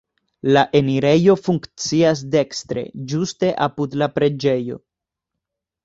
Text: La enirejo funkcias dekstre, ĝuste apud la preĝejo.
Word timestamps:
La 0.53 0.61
enirejo 0.79 1.35
funkcias 1.41 2.25
dekstre, 2.37 2.87
ĝuste 3.13 3.55
apud 3.69 4.03
la 4.05 4.13
preĝejo. 4.19 4.85